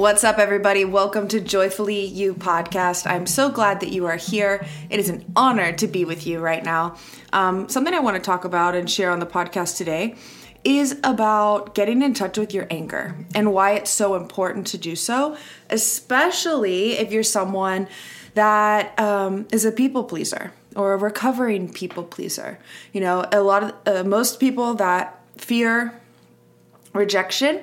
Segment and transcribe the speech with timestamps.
[0.00, 0.86] What's up, everybody?
[0.86, 3.06] Welcome to Joyfully You podcast.
[3.06, 4.64] I'm so glad that you are here.
[4.88, 6.96] It is an honor to be with you right now.
[7.34, 10.16] Um, something I want to talk about and share on the podcast today
[10.64, 14.96] is about getting in touch with your anger and why it's so important to do
[14.96, 15.36] so,
[15.68, 17.86] especially if you're someone
[18.32, 22.58] that um, is a people pleaser or a recovering people pleaser.
[22.94, 26.00] You know, a lot of uh, most people that fear
[26.94, 27.60] rejection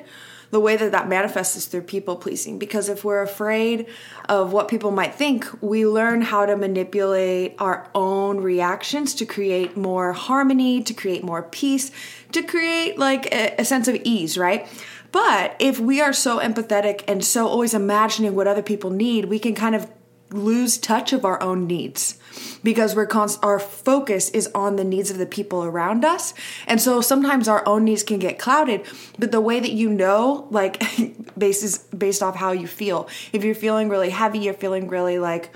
[0.52, 2.58] the way that that manifests is through people pleasing.
[2.58, 3.88] Because if we're afraid
[4.30, 9.78] of what people might think we learn how to manipulate our own reactions to create
[9.78, 11.92] more harmony to create more peace
[12.32, 14.68] to create like a, a sense of ease right?
[15.12, 19.40] But if we are so empathetic and so always imagining what other people need we
[19.40, 19.90] can kind of
[20.30, 22.18] lose touch of our own needs
[22.64, 26.34] because we're const- our focus is on the needs of the people around us.
[26.68, 28.86] And so sometimes our own needs can get clouded
[29.18, 30.84] but the way that you know like
[31.38, 33.08] basis based off how you feel.
[33.32, 35.56] If you're feeling really heavy you're feeling really like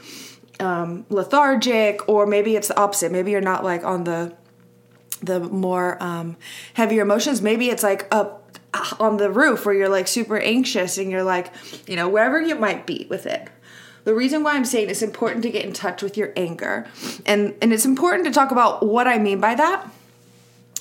[0.59, 3.11] um, lethargic or maybe it's the opposite.
[3.11, 4.33] Maybe you're not like on the
[5.21, 6.35] the more um,
[6.73, 7.41] heavier emotions.
[7.41, 8.57] Maybe it's like up
[8.99, 11.51] on the roof where you're like super anxious and you're like
[11.87, 13.49] you know wherever you might be with it
[14.03, 16.87] the reason why I'm saying it's important to get in touch with your anger,
[17.25, 19.89] and, and it's important to talk about what I mean by that.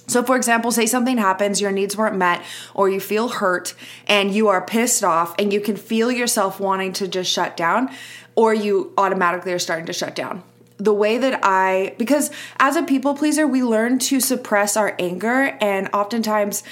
[0.07, 2.43] So, for example, say something happens, your needs weren't met,
[2.75, 3.75] or you feel hurt
[4.09, 7.91] and you are pissed off, and you can feel yourself wanting to just shut down,
[8.35, 10.43] or you automatically are starting to shut down.
[10.79, 15.57] The way that I, because as a people pleaser, we learn to suppress our anger,
[15.61, 16.65] and oftentimes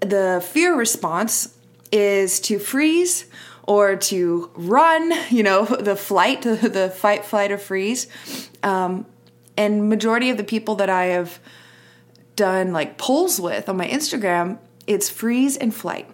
[0.00, 1.54] the fear response
[1.92, 3.26] is to freeze
[3.66, 8.06] or to run, you know, the flight, the fight, flight, or freeze.
[8.62, 9.06] Um,
[9.56, 11.38] and majority of the people that I have
[12.36, 16.08] done like polls with on my Instagram, it's freeze and flight.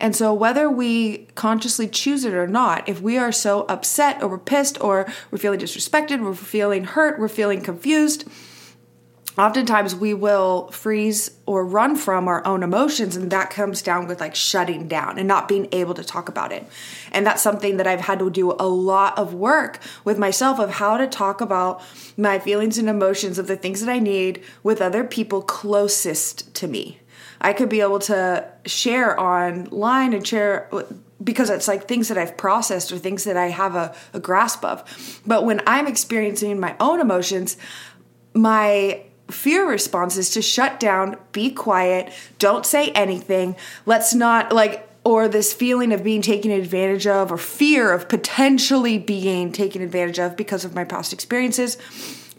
[0.00, 4.28] And so, whether we consciously choose it or not, if we are so upset or
[4.28, 8.24] we're pissed or we're feeling disrespected, we're feeling hurt, we're feeling confused,
[9.38, 14.20] oftentimes we will freeze or run from our own emotions and that comes down with
[14.20, 16.66] like shutting down and not being able to talk about it
[17.12, 20.70] and that's something that i've had to do a lot of work with myself of
[20.70, 21.80] how to talk about
[22.16, 26.66] my feelings and emotions of the things that i need with other people closest to
[26.66, 26.98] me
[27.40, 30.68] i could be able to share online and share
[31.22, 34.64] because it's like things that I've processed or things that I have a, a grasp
[34.64, 35.20] of.
[35.26, 37.56] But when I'm experiencing my own emotions,
[38.34, 43.56] my fear response is to shut down, be quiet, don't say anything.
[43.86, 48.98] Let's not like or this feeling of being taken advantage of or fear of potentially
[48.98, 51.78] being taken advantage of because of my past experiences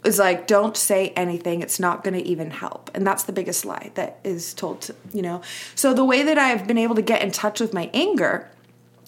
[0.04, 3.64] is like don't say anything it's not going to even help and that's the biggest
[3.64, 5.42] lie that is told to you know
[5.74, 8.48] so the way that i've been able to get in touch with my anger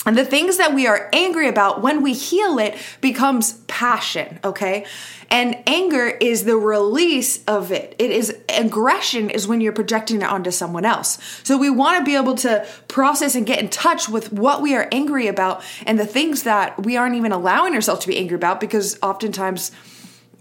[0.05, 4.85] and the things that we are angry about, when we heal it, becomes passion, okay?
[5.31, 7.95] And anger is the release of it.
[7.99, 11.19] It is aggression is when you're projecting it onto someone else.
[11.45, 14.75] So we want to be able to process and get in touch with what we
[14.75, 18.35] are angry about and the things that we aren't even allowing ourselves to be angry
[18.35, 19.71] about because oftentimes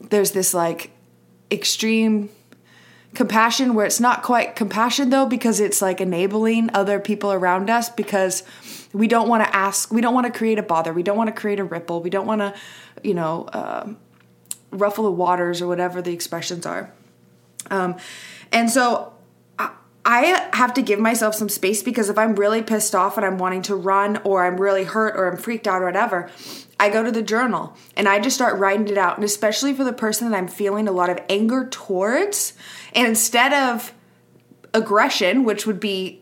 [0.09, 0.91] there's this like
[1.51, 2.29] extreme
[3.13, 7.89] compassion where it's not quite compassion though because it's like enabling other people around us
[7.89, 8.43] because
[8.93, 11.33] we don't want to ask we don't want to create a bother we don't want
[11.33, 12.53] to create a ripple we don't want to
[13.03, 13.87] you know uh,
[14.71, 16.91] ruffle the waters or whatever the expressions are
[17.69, 17.95] um,
[18.51, 19.13] and so
[20.03, 23.37] I have to give myself some space because if I'm really pissed off and I'm
[23.37, 26.29] wanting to run or I'm really hurt or I'm freaked out or whatever,
[26.79, 29.17] I go to the journal and I just start writing it out.
[29.17, 32.53] And especially for the person that I'm feeling a lot of anger towards,
[32.93, 33.93] and instead of
[34.73, 36.20] aggression, which would be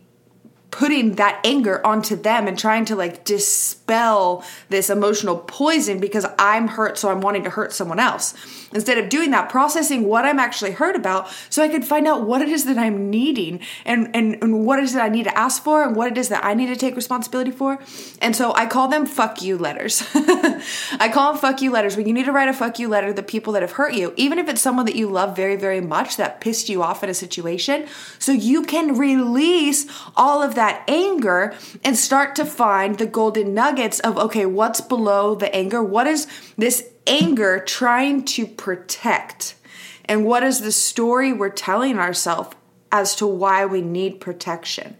[0.71, 6.67] putting that anger onto them and trying to like dispel this emotional poison because I'm
[6.67, 8.35] hurt, so I'm wanting to hurt someone else.
[8.71, 12.23] Instead of doing that, processing what I'm actually hurt about so I could find out
[12.23, 15.23] what it is that I'm needing and, and, and what it is that I need
[15.23, 17.79] to ask for and what it is that I need to take responsibility for.
[18.21, 20.03] And so I call them fuck you letters.
[20.13, 21.97] I call them fuck you letters.
[21.97, 23.95] When you need to write a fuck you letter to the people that have hurt
[23.95, 27.03] you, even if it's someone that you love very, very much that pissed you off
[27.03, 27.87] in a situation,
[28.19, 34.01] so you can release all of that anger and start to find the golden nuggets
[34.01, 35.81] of okay, what's below the anger?
[35.81, 36.27] What is
[36.57, 39.55] this anger trying to protect?
[40.03, 42.57] And what is the story we're telling ourselves
[42.91, 44.97] as to why we need protection?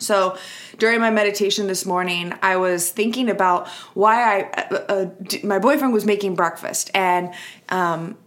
[0.00, 0.36] So,
[0.76, 5.10] during my meditation this morning, I was thinking about why I, uh, uh,
[5.42, 7.32] my boyfriend was making breakfast, and
[7.70, 8.18] um,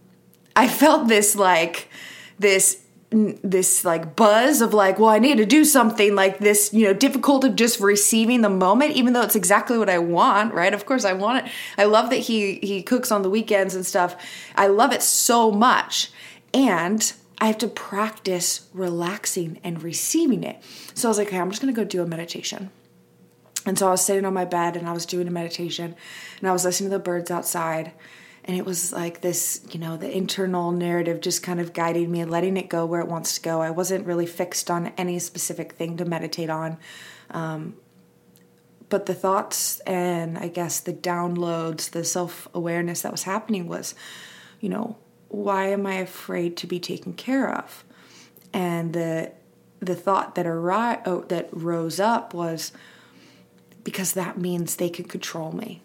[0.56, 1.88] I felt this like
[2.40, 2.82] this
[3.12, 6.94] this like buzz of like well i need to do something like this you know
[6.94, 10.72] difficult of just receiving the moment even though it's exactly what i want right?
[10.74, 11.52] Of course i want it.
[11.76, 14.16] I love that he he cooks on the weekends and stuff.
[14.56, 16.10] I love it so much.
[16.54, 20.62] And i have to practice relaxing and receiving it.
[20.94, 22.70] So i was like okay i'm just gonna go do a meditation.
[23.66, 25.94] And so i was sitting on my bed and i was doing a meditation
[26.38, 27.92] and i was listening to the birds outside
[28.44, 32.20] and it was like this you know the internal narrative just kind of guiding me
[32.20, 33.60] and letting it go where it wants to go.
[33.60, 36.78] I wasn't really fixed on any specific thing to meditate on.
[37.30, 37.76] Um,
[38.88, 43.94] but the thoughts and i guess the downloads the self-awareness that was happening was
[44.60, 44.98] you know
[45.32, 47.84] why am i afraid to be taken care of?
[48.52, 49.32] And the
[49.80, 52.70] the thought that arri- oh, that rose up was
[53.82, 55.82] because that means they can control me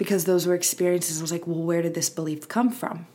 [0.00, 1.18] because those were experiences.
[1.18, 3.06] I was like, well, where did this belief come from?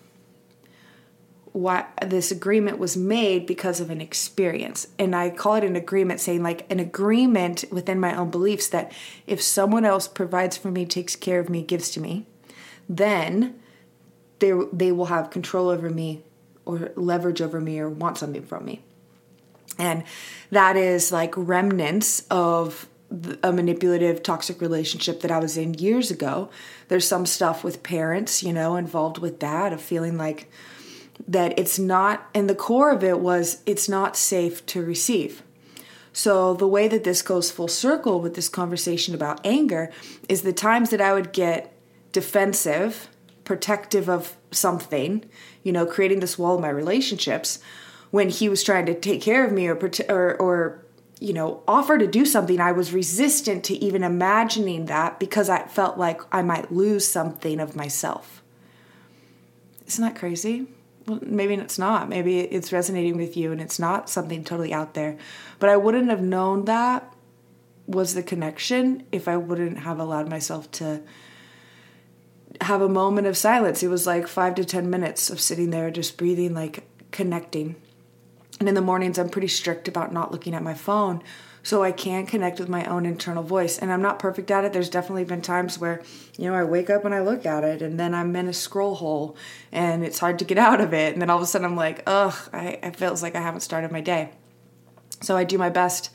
[1.51, 4.87] Why this agreement was made because of an experience.
[4.99, 8.91] And I call it an agreement, saying like an agreement within my own beliefs that
[9.25, 12.27] if someone else provides for me, takes care of me, gives to me,
[12.87, 13.55] then
[14.37, 16.21] they, they will have control over me
[16.65, 18.83] or leverage over me or want something from me.
[19.79, 20.03] And
[20.51, 22.87] that is like remnants of
[23.43, 26.49] a manipulative toxic relationship that I was in years ago.
[26.87, 30.49] There's some stuff with parents, you know, involved with that of feeling like
[31.27, 35.43] that it's not and the core of it was it's not safe to receive.
[36.11, 39.91] So the way that this goes full circle with this conversation about anger
[40.29, 41.73] is the times that I would get
[42.11, 43.09] defensive,
[43.43, 45.25] protective of something,
[45.61, 47.59] you know, creating this wall in my relationships
[48.11, 49.77] when he was trying to take care of me or
[50.07, 50.84] or, or
[51.19, 55.63] you know, offer to do something, I was resistant to even imagining that because I
[55.63, 58.43] felt like I might lose something of myself.
[59.87, 60.67] Isn't that crazy?
[61.07, 62.09] Well, maybe it's not.
[62.09, 65.17] Maybe it's resonating with you and it's not something totally out there.
[65.59, 67.13] But I wouldn't have known that
[67.87, 71.01] was the connection if I wouldn't have allowed myself to
[72.61, 73.83] have a moment of silence.
[73.83, 77.75] It was like five to 10 minutes of sitting there, just breathing, like connecting
[78.59, 81.21] and in the mornings, I'm pretty strict about not looking at my phone
[81.61, 83.79] so I can connect with my own internal voice.
[83.79, 84.71] And I'm not perfect at it.
[84.71, 86.03] There's definitely been times where,
[86.37, 88.53] you know, I wake up and I look at it and then I'm in a
[88.53, 89.35] scroll hole
[89.71, 91.13] and it's hard to get out of it.
[91.13, 93.61] And then all of a sudden I'm like, ugh, I, it feels like I haven't
[93.61, 94.31] started my day.
[95.21, 96.11] So I do my best.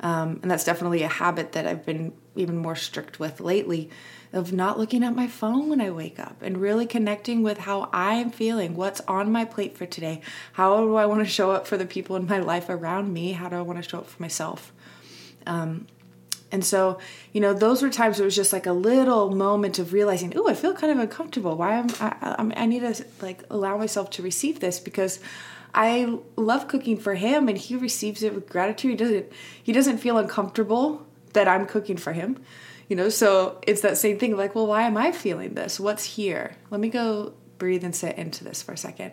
[0.00, 3.90] Um, and that's definitely a habit that I've been even more strict with lately
[4.32, 7.88] of not looking at my phone when I wake up and really connecting with how
[7.92, 10.20] I'm feeling, what's on my plate for today,
[10.52, 13.32] how do I want to show up for the people in my life around me,
[13.32, 14.72] how do I want to show up for myself.
[15.46, 15.88] Um,
[16.52, 16.98] and so,
[17.32, 20.48] you know, those were times it was just like a little moment of realizing, oh,
[20.48, 21.56] I feel kind of uncomfortable.
[21.56, 22.62] Why am I, I?
[22.62, 25.20] I need to like allow myself to receive this because
[25.72, 28.90] I love cooking for him, and he receives it with gratitude.
[28.90, 29.32] He doesn't.
[29.62, 32.42] He doesn't feel uncomfortable that I'm cooking for him
[32.90, 35.80] you know so it's that same thing like well why am i feeling this?
[35.80, 36.56] What's here?
[36.70, 39.12] Let me go breathe and sit into this for a second.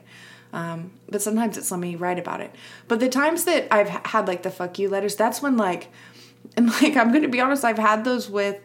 [0.52, 2.56] Um, but sometimes it's let me write about it.
[2.88, 5.90] But the times that i've had like the fuck you letters that's when like
[6.58, 8.60] and like i'm gonna be honest i've had those with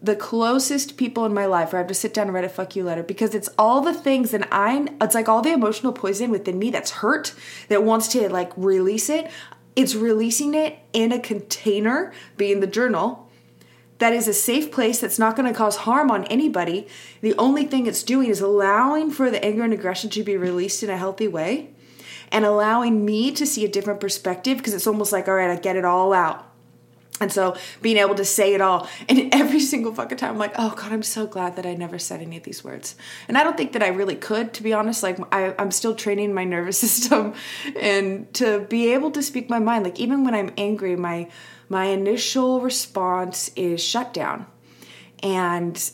[0.00, 2.48] the closest people in my life where I have to sit down and write a
[2.48, 5.92] fuck you letter because it's all the things that I it's like all the emotional
[5.92, 7.34] poison within me that's hurt
[7.68, 9.30] that wants to like release it.
[9.74, 13.27] It's releasing it in a container, being the journal,
[13.98, 16.86] that is a safe place that's not going to cause harm on anybody.
[17.20, 20.82] The only thing it's doing is allowing for the anger and aggression to be released
[20.82, 21.70] in a healthy way
[22.30, 25.56] and allowing me to see a different perspective because it's almost like, all right, I
[25.56, 26.44] get it all out.
[27.20, 30.54] And so being able to say it all, and every single fucking time, I'm like,
[30.56, 32.94] oh God, I'm so glad that I never said any of these words.
[33.26, 35.02] And I don't think that I really could, to be honest.
[35.02, 37.34] Like, I, I'm still training my nervous system
[37.80, 39.84] and to be able to speak my mind.
[39.84, 41.28] Like, even when I'm angry, my
[41.68, 44.46] my initial response is shut down.
[45.22, 45.90] And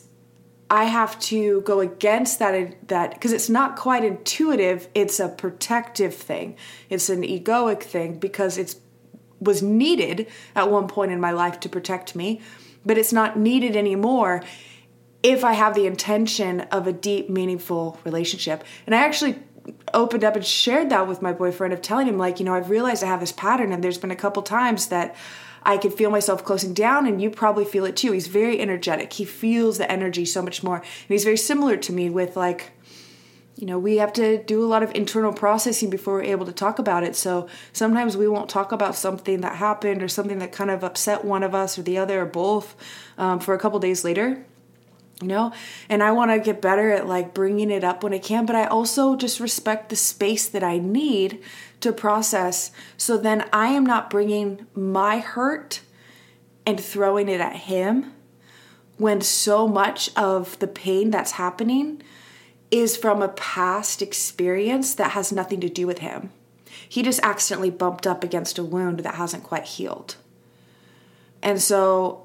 [0.69, 6.13] I have to go against that that because it's not quite intuitive, it's a protective
[6.15, 6.57] thing.
[6.89, 8.77] It's an egoic thing because it's
[9.39, 12.41] was needed at one point in my life to protect me,
[12.85, 14.43] but it's not needed anymore
[15.21, 18.63] if I have the intention of a deep, meaningful relationship.
[18.85, 19.37] And I actually
[19.93, 22.69] opened up and shared that with my boyfriend of telling him like, you know, I've
[22.69, 25.15] realized I have this pattern and there's been a couple times that
[25.65, 28.11] I could feel myself closing down, and you probably feel it too.
[28.11, 29.13] He's very energetic.
[29.13, 30.77] He feels the energy so much more.
[30.77, 32.71] And he's very similar to me with like,
[33.55, 36.51] you know, we have to do a lot of internal processing before we're able to
[36.51, 37.15] talk about it.
[37.15, 41.23] So sometimes we won't talk about something that happened or something that kind of upset
[41.23, 42.75] one of us or the other or both
[43.17, 44.45] um, for a couple days later.
[45.21, 45.53] You know?
[45.89, 48.55] And i want to get better at like bringing it up when i can but
[48.55, 51.41] i also just respect the space that i need
[51.81, 52.71] to process.
[52.97, 55.81] So then i am not bringing my hurt
[56.65, 58.13] and throwing it at him
[58.97, 62.01] when so much of the pain that's happening
[62.71, 66.31] is from a past experience that has nothing to do with him.
[66.87, 70.15] He just accidentally bumped up against a wound that hasn't quite healed.
[71.41, 72.24] And so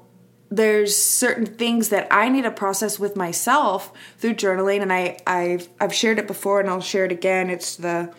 [0.51, 5.69] there's certain things that I need to process with myself through journaling, and I I've
[5.79, 7.49] I've shared it before, and I'll share it again.
[7.49, 8.13] It's the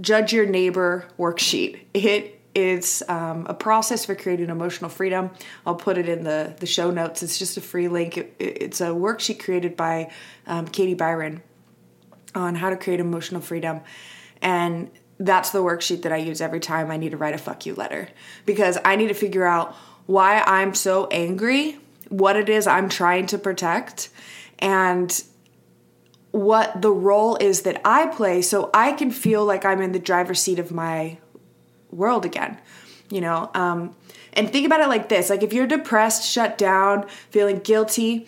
[0.00, 1.78] Judge Your Neighbor worksheet.
[1.94, 5.30] It is um, a process for creating emotional freedom.
[5.64, 7.22] I'll put it in the the show notes.
[7.22, 8.18] It's just a free link.
[8.18, 10.10] It, it's a worksheet created by
[10.46, 11.42] um, Katie Byron
[12.34, 13.80] on how to create emotional freedom,
[14.42, 17.64] and that's the worksheet that I use every time I need to write a fuck
[17.64, 18.08] you letter
[18.44, 21.78] because I need to figure out why I'm so angry,
[22.08, 24.10] what it is I'm trying to protect,
[24.58, 25.22] and
[26.30, 29.98] what the role is that I play so I can feel like I'm in the
[29.98, 31.18] driver's seat of my
[31.90, 32.58] world again.
[33.10, 33.94] You know, um,
[34.32, 38.26] and think about it like this like if you're depressed, shut down, feeling guilty,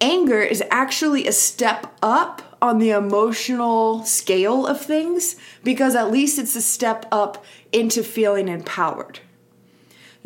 [0.00, 6.38] anger is actually a step up on the emotional scale of things because at least
[6.38, 9.20] it's a step up into feeling empowered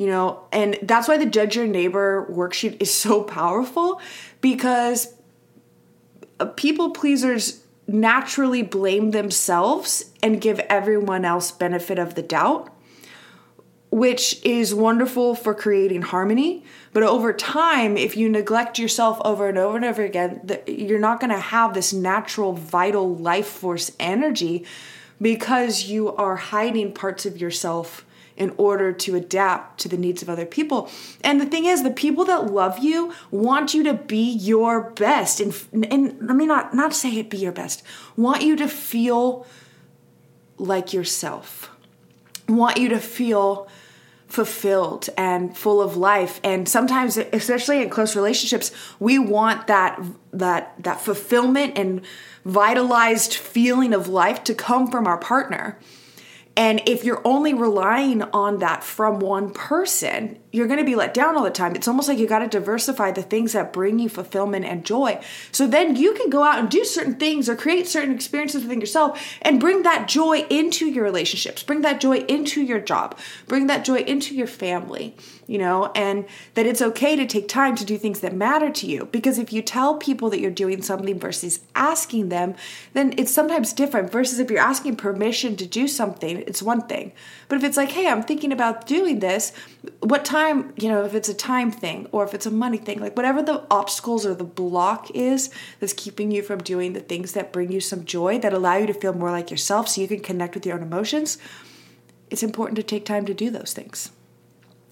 [0.00, 4.00] you know and that's why the judge your neighbor worksheet is so powerful
[4.40, 5.12] because
[6.56, 12.74] people pleasers naturally blame themselves and give everyone else benefit of the doubt
[13.90, 16.64] which is wonderful for creating harmony.
[16.92, 21.18] But over time if you neglect yourself over and over and over again you're not
[21.18, 24.64] going to have this natural vital life force energy
[25.20, 28.06] because you are hiding parts of yourself
[28.40, 30.90] in order to adapt to the needs of other people.
[31.22, 35.40] And the thing is, the people that love you want you to be your best.
[35.40, 35.54] And,
[35.90, 37.82] and let me not, not say it be your best,
[38.16, 39.46] want you to feel
[40.56, 41.70] like yourself,
[42.48, 43.68] want you to feel
[44.26, 48.70] fulfilled and full of life and sometimes especially in close relationships
[49.00, 50.00] we want that
[50.32, 52.00] that that fulfillment and
[52.44, 55.76] vitalized feeling of life to come from our partner
[56.56, 61.14] and if you're only relying on that from one person, you're going to be let
[61.14, 61.76] down all the time.
[61.76, 65.20] It's almost like you got to diversify the things that bring you fulfillment and joy.
[65.52, 68.80] So then you can go out and do certain things or create certain experiences within
[68.80, 73.16] yourself and bring that joy into your relationships, bring that joy into your job,
[73.46, 75.14] bring that joy into your family,
[75.46, 78.86] you know, and that it's okay to take time to do things that matter to
[78.86, 79.06] you.
[79.06, 82.54] Because if you tell people that you're doing something versus asking them,
[82.92, 87.12] then it's sometimes different versus if you're asking permission to do something, it's one thing.
[87.48, 89.52] But if it's like, hey, I'm thinking about doing this,
[90.00, 93.00] what time, you know, if it's a time thing or if it's a money thing,
[93.00, 97.32] like whatever the obstacles or the block is that's keeping you from doing the things
[97.32, 100.08] that bring you some joy, that allow you to feel more like yourself so you
[100.08, 101.38] can connect with your own emotions,
[102.30, 104.10] it's important to take time to do those things.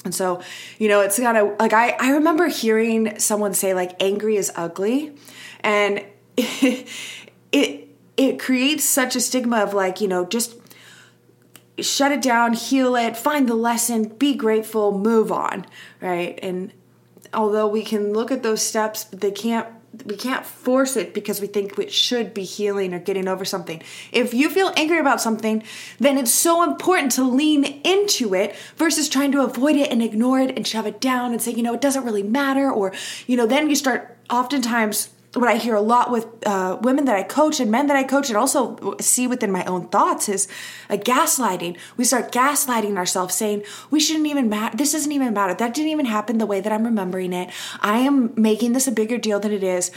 [0.04, 0.40] And so,
[0.78, 4.52] you know, it's kind of like I, I remember hearing someone say like angry is
[4.54, 5.14] ugly
[5.60, 6.04] and
[6.36, 6.88] it,
[7.52, 10.54] it it creates such a stigma of like, you know, just
[11.80, 15.66] shut it down, heal it, find the lesson, be grateful, move on,
[16.00, 16.38] right?
[16.42, 16.72] And
[17.32, 19.68] although we can look at those steps, but they can't
[20.04, 23.82] we can't force it because we think it should be healing or getting over something.
[24.12, 25.62] If you feel angry about something,
[25.98, 30.40] then it's so important to lean into it versus trying to avoid it and ignore
[30.40, 32.70] it and shove it down and say, you know, it doesn't really matter.
[32.70, 32.92] Or,
[33.26, 37.16] you know, then you start oftentimes what I hear a lot with uh, women that
[37.16, 40.48] I coach and men that I coach, and also see within my own thoughts is
[40.88, 41.76] a gaslighting.
[41.96, 44.76] We start gaslighting ourselves, saying we shouldn't even matter.
[44.76, 45.54] This doesn't even matter.
[45.54, 47.50] That didn't even happen the way that I'm remembering it.
[47.80, 49.90] I am making this a bigger deal than it is.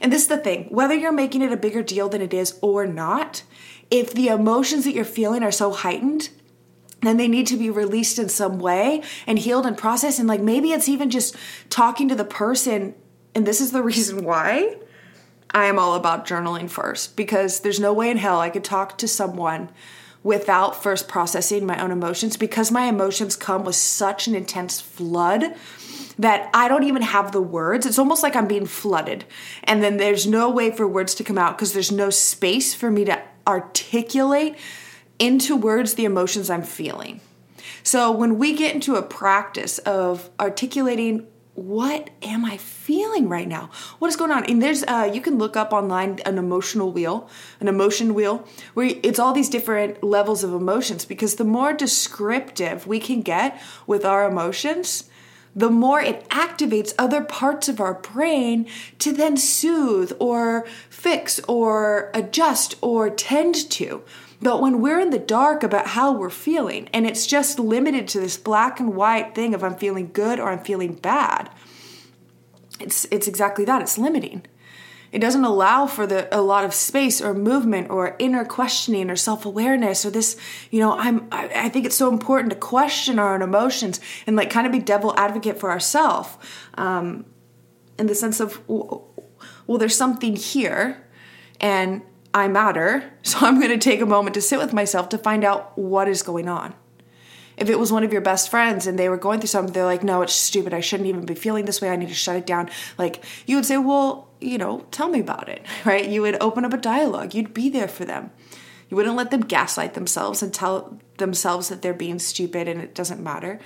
[0.00, 2.58] And this is the thing: whether you're making it a bigger deal than it is
[2.62, 3.42] or not,
[3.90, 6.30] if the emotions that you're feeling are so heightened,
[7.02, 10.18] then they need to be released in some way and healed and processed.
[10.18, 11.36] And like maybe it's even just
[11.68, 12.94] talking to the person
[13.34, 14.76] and this is the reason why
[15.50, 18.98] I am all about journaling first because there's no way in hell I could talk
[18.98, 19.70] to someone
[20.22, 25.54] without first processing my own emotions because my emotions come with such an intense flood
[26.18, 27.86] that I don't even have the words.
[27.86, 29.24] It's almost like I'm being flooded.
[29.64, 32.90] And then there's no way for words to come out because there's no space for
[32.90, 34.56] me to articulate
[35.18, 37.20] into words the emotions I'm feeling.
[37.82, 41.26] So when we get into a practice of articulating
[41.58, 43.70] what am I feeling right now?
[43.98, 44.44] What is going on?
[44.44, 48.94] And there's uh, you can look up online an emotional wheel, an emotion wheel, where
[49.02, 51.04] it's all these different levels of emotions.
[51.04, 55.10] Because the more descriptive we can get with our emotions,
[55.54, 58.66] the more it activates other parts of our brain
[59.00, 64.02] to then soothe or fix or adjust or tend to.
[64.40, 68.20] But when we're in the dark about how we're feeling and it's just limited to
[68.20, 71.50] this black and white thing of I'm feeling good or I'm feeling bad,
[72.78, 73.82] it's it's exactly that.
[73.82, 74.46] It's limiting.
[75.10, 79.16] It doesn't allow for the a lot of space or movement or inner questioning or
[79.16, 80.36] self-awareness or this,
[80.70, 84.36] you know, I'm I, I think it's so important to question our own emotions and
[84.36, 86.36] like kind of be devil advocate for ourselves.
[86.74, 87.24] Um,
[87.98, 91.04] in the sense of well, there's something here
[91.60, 92.02] and
[92.38, 95.44] I matter, so I'm going to take a moment to sit with myself to find
[95.44, 96.74] out what is going on
[97.58, 99.84] if it was one of your best friends and they were going through something, they're
[99.84, 100.72] like, no, it's stupid.
[100.72, 101.90] I shouldn't even be feeling this way.
[101.90, 102.70] I need to shut it down.
[102.96, 106.08] Like, you would say, well, you know, tell me about it, right?
[106.08, 107.34] You would open up a dialogue.
[107.34, 108.30] You'd be there for them.
[108.88, 112.94] You wouldn't let them gaslight themselves and tell themselves that they're being stupid and it
[112.94, 113.58] doesn't matter.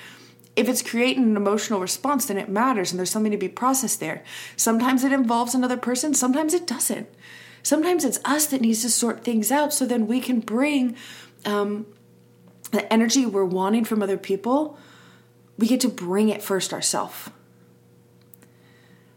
[0.57, 4.01] If it's creating an emotional response, then it matters and there's something to be processed
[4.01, 4.25] there.
[4.57, 7.09] Sometimes it involves another person, sometimes it doesn't.
[7.63, 10.97] Sometimes it's us that needs to sort things out so then we can bring
[11.45, 11.87] um,
[12.73, 14.79] the energy we're wanting from other people,
[15.59, 17.31] we get to bring it first ourselves.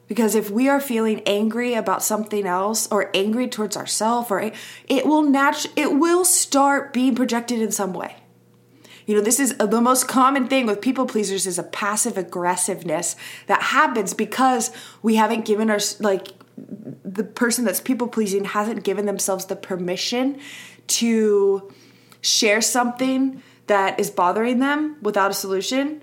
[0.08, 4.40] Because if we are feeling angry about something else or angry towards ourselves or
[4.88, 8.18] it will natu- it will start being projected in some way.
[9.08, 13.16] You know, this is the most common thing with people pleasers is a passive aggressiveness
[13.48, 14.72] that happens because
[15.02, 20.40] we haven't given our like the person that's people pleasing hasn't given themselves the permission
[20.88, 21.72] to
[22.22, 26.02] share something that is bothering them without a solution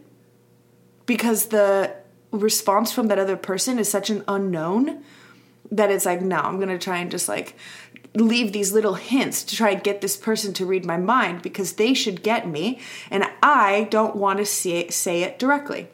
[1.06, 1.94] because the
[2.30, 5.02] response from that other person is such an unknown
[5.71, 7.56] that it's like, no, I'm gonna try and just like
[8.14, 11.75] leave these little hints to try and get this person to read my mind because
[11.75, 12.78] they should get me
[13.11, 15.88] and I don't want to say, say it directly.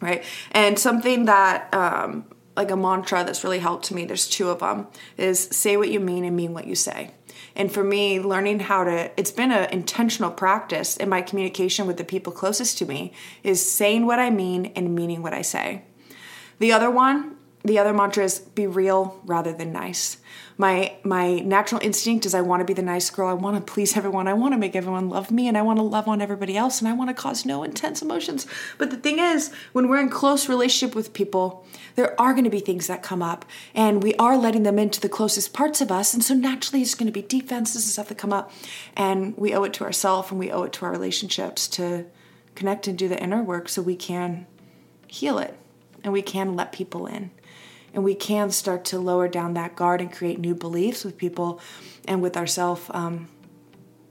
[0.00, 0.24] Right.
[0.50, 4.86] And something that, um, like a mantra that's really helped me, there's two of them,
[5.16, 7.10] is say what you mean and mean what you say.
[7.56, 11.96] And for me, learning how to, it's been an intentional practice in my communication with
[11.96, 13.12] the people closest to me,
[13.42, 15.82] is saying what I mean and meaning what I say.
[16.58, 20.18] The other one, the other mantra is be real rather than nice
[20.56, 23.28] my my natural instinct is I want to be the nice girl.
[23.28, 24.28] I want to please everyone.
[24.28, 26.80] I want to make everyone love me and I want to love on everybody else
[26.80, 28.46] and I want to cause no intense emotions.
[28.78, 32.50] But the thing is, when we're in close relationship with people, there are going to
[32.50, 35.90] be things that come up and we are letting them into the closest parts of
[35.90, 38.52] us and so naturally it's going to be defenses and stuff that come up
[38.96, 42.04] and we owe it to ourselves and we owe it to our relationships to
[42.54, 44.46] connect and do the inner work so we can
[45.06, 45.56] heal it
[46.02, 47.30] and we can let people in
[47.94, 51.60] and we can start to lower down that guard and create new beliefs with people
[52.06, 53.28] and with ourselves um,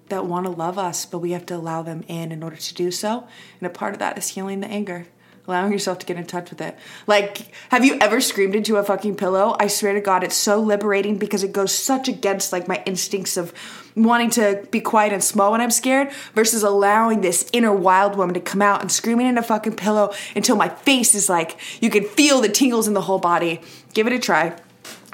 [0.07, 2.73] that want to love us, but we have to allow them in in order to
[2.73, 3.27] do so.
[3.59, 5.07] And a part of that is healing the anger
[5.47, 6.77] allowing yourself to get in touch with it.
[7.05, 9.55] Like, have you ever screamed into a fucking pillow?
[9.59, 13.35] I swear to God, it's so liberating because it goes such against like my instincts
[13.35, 13.53] of
[13.95, 18.33] wanting to be quiet and small when I'm scared versus allowing this inner wild woman
[18.35, 21.89] to come out and screaming in a fucking pillow until my face is like, you
[21.89, 23.61] can feel the tingles in the whole body.
[23.93, 24.57] Give it a try.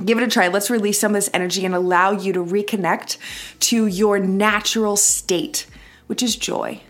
[0.03, 0.47] Give it a try.
[0.47, 3.17] Let's release some of this energy and allow you to reconnect
[3.61, 5.65] to your natural state,
[6.07, 6.81] which is joy,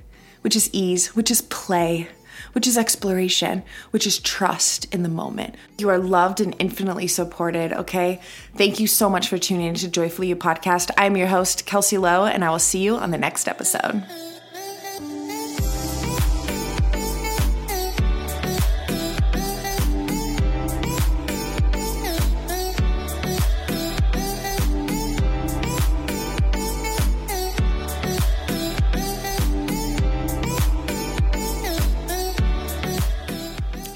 [0.41, 2.10] which is ease, which is play,
[2.53, 5.55] which is exploration, which is trust in the moment.
[5.77, 8.21] You are loved and infinitely supported, okay?
[8.55, 10.91] Thank you so much for tuning into Joyfully You podcast.
[10.97, 14.03] I'm your host, Kelsey Lowe, and I will see you on the next episode.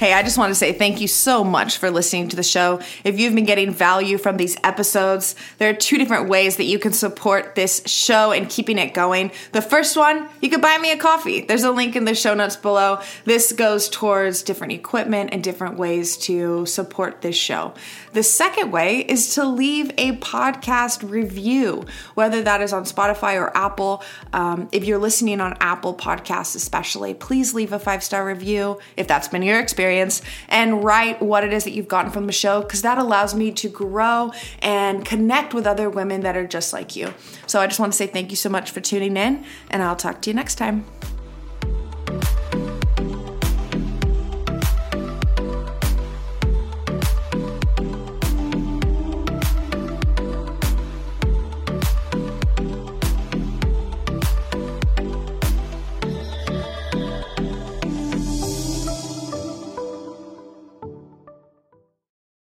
[0.04, 2.82] Hey, I just want to say thank you so much for listening to the show.
[3.06, 6.78] If you've been getting value from these episodes, there are two different ways that you
[6.78, 9.32] can support this show and keeping it going.
[9.54, 11.46] The first one, you could buy me a coffee.
[11.46, 13.00] There's a link in the show notes below.
[13.24, 17.74] This goes towards different equipment and different ways to support this show.
[18.12, 21.86] The second way is to leave a podcast review,
[22.16, 24.04] whether that is on Spotify or Apple.
[24.34, 29.08] Um, if you're listening on Apple Podcasts, especially, please leave a five star review if
[29.08, 32.34] that's been your experience experience and write what it is that you've gotten from the
[32.34, 36.74] show because that allows me to grow and connect with other women that are just
[36.74, 37.14] like you.
[37.48, 39.96] So I just want to say thank you so much for tuning in, and I'll
[39.96, 40.86] talk to you next time.